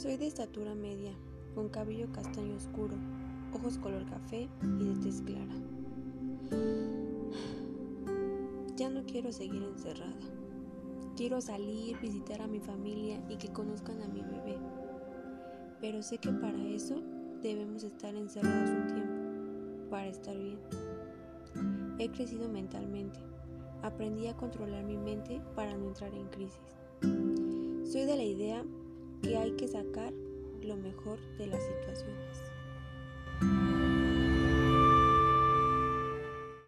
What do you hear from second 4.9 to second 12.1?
tez clara. Ya no quiero seguir encerrada. Quiero salir,